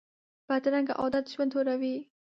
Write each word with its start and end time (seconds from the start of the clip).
بدرنګه 0.49 0.93
عادت 1.01 1.25
ژوند 1.33 1.51
توروي 1.53 1.95